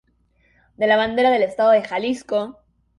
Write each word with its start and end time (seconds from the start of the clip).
De 0.77 0.87
la 0.87 0.97
Bandera 0.97 1.29
del 1.29 1.43
Estado 1.43 1.69
de 1.69 1.83
Jalisco. 1.83 2.59